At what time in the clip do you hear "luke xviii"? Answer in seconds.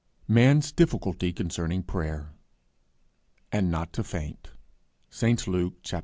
5.47-5.99